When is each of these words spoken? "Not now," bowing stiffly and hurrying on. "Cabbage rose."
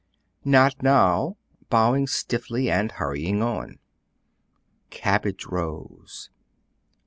"Not 0.43 0.81
now," 0.81 1.37
bowing 1.69 2.07
stiffly 2.07 2.71
and 2.71 2.91
hurrying 2.93 3.43
on. 3.43 3.77
"Cabbage 4.89 5.45
rose." 5.45 6.31